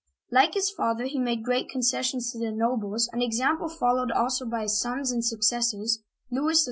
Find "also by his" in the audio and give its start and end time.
4.11-4.81